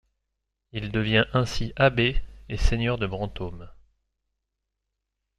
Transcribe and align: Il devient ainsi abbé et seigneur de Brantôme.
Il 0.71 0.91
devient 0.91 1.27
ainsi 1.31 1.73
abbé 1.75 2.19
et 2.49 2.57
seigneur 2.57 2.97
de 2.97 3.05
Brantôme. 3.05 3.69